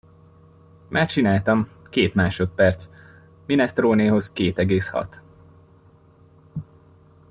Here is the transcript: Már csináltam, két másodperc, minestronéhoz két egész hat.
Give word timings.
Már 0.87 1.05
csináltam, 1.05 1.67
két 1.89 2.13
másodperc, 2.13 2.89
minestronéhoz 3.45 4.33
két 4.33 4.57
egész 4.57 4.89
hat. 4.89 5.21